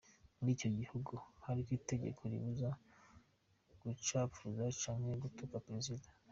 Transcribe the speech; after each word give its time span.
Muri 0.37 0.51
ico 0.55 0.67
gihugu 0.79 1.13
hariho 1.45 1.71
itegeko 1.79 2.21
ribuza 2.31 2.69
"gucapfuza 3.81 4.63
canke 4.79 5.13
gutuka 5.23 5.55
prezida. 5.65 6.09